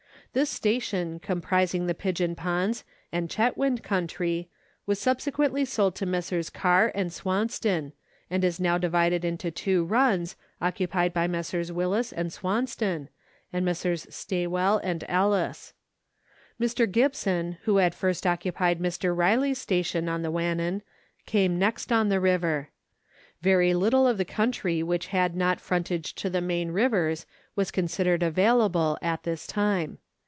This 0.33 0.49
station, 0.49 1.19
com 1.19 1.41
prising 1.41 1.87
the 1.87 1.93
Pigeon 1.93 2.35
Ponds 2.35 2.85
and 3.11 3.29
Chetwynd 3.29 3.83
country, 3.83 4.47
was 4.85 4.97
subse 4.97 5.29
quently 5.29 5.67
sold 5.67 5.93
to 5.95 6.05
Messrs. 6.05 6.49
Kerr 6.49 6.89
and 6.95 7.11
Swanston, 7.11 7.91
and 8.29 8.45
is 8.45 8.57
now 8.57 8.77
divided 8.77 9.25
into 9.25 9.51
two 9.51 9.83
runs, 9.83 10.37
occupied 10.61 11.13
by 11.13 11.27
Messrs. 11.27 11.69
Willis 11.69 12.13
and 12.13 12.31
Swanston 12.31 13.09
and 13.51 13.65
Messrs. 13.65 14.07
Stawell 14.09 14.77
and 14.77 15.03
Ellis. 15.09 15.73
Mr. 16.61 16.89
Gibson, 16.89 17.57
who 17.63 17.75
had 17.75 17.93
first 17.93 18.25
occupied 18.25 18.79
Letters 18.79 18.95
from 18.95 19.15
Victorian 19.15 19.17
Pioneers. 19.41 19.57
177 19.67 19.97
Mr. 19.97 20.07
Riley's 20.07 20.07
station 20.07 20.07
on 20.07 20.21
the 20.21 20.31
Wannou, 20.31 20.81
came 21.25 21.59
next 21.59 21.91
on 21.91 22.07
the 22.07 22.21
river. 22.21 22.69
Very 23.41 23.73
little 23.73 24.07
of 24.07 24.17
the 24.17 24.23
country 24.23 24.81
which 24.81 25.07
had 25.07 25.35
not 25.35 25.59
frontage 25.59 26.15
to 26.15 26.29
the 26.29 26.39
main 26.39 26.71
rivers 26.71 27.25
was 27.57 27.69
considered 27.69 28.23
available 28.23 28.97
at 29.01 29.23
this 29.23 29.45
time. 29.45 29.97